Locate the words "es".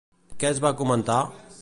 0.53-0.63